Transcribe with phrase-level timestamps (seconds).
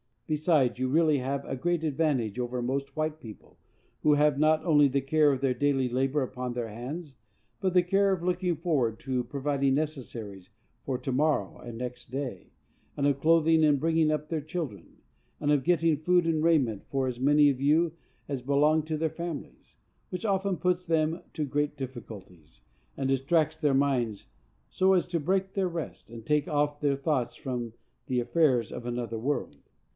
[0.25, 3.57] Besides, you really have a great advantage over most white people,
[4.01, 7.15] who have not only the care of their daily labor upon their hands,
[7.59, 10.49] but the care of looking forward and providing necessaries
[10.85, 12.47] for to morrow and next day,
[12.97, 14.99] and of clothing and bringing up their children,
[15.41, 17.91] and of getting food and raiment for as many of you
[18.29, 19.75] as belong to their families,
[20.09, 22.61] which often puts them to great difficulties,
[22.97, 24.29] and distracts their minds
[24.69, 27.73] so as to break their rest, and take off their thoughts from
[28.07, 29.57] the affairs of another world.